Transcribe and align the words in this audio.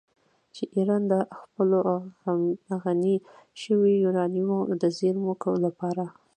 چې 0.55 0.63
ایران 0.75 1.03
د 1.11 1.13
خپلو 1.41 1.77
غني 2.83 3.15
شویو 3.61 4.01
یورانیمو 4.05 4.59
د 4.81 4.83
زیرمو 4.97 5.33
لپاره 5.65 6.03